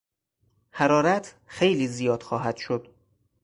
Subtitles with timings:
[0.71, 2.87] حرارت خیلی زیاد خواهد شد.